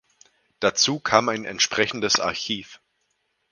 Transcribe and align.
Dazu 0.59 0.99
kam 0.99 1.29
ein 1.29 1.45
entsprechendes 1.45 2.19
Archiv. 2.19 2.79